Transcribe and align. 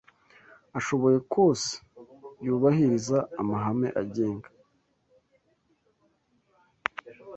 ashoboye 0.79 1.17
kose 1.33 1.71
yubahiriza 2.45 3.17
amahame 3.41 3.87
agenga 4.01 4.47